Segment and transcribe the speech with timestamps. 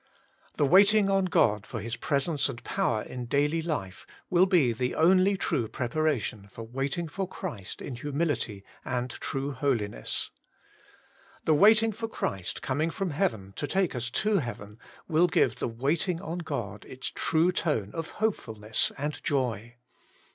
[0.57, 4.95] The waiting on God for His presence and power in daily life will he the
[4.95, 10.31] only true preparation for waiting for Christ in humility and true holiness.
[11.45, 15.13] The waiting for Christ coming from heaven to take us to heaven WAITING ON GOD/
[15.21, 19.75] 131 will give the waiting on God its true tone of hopefulness and joy.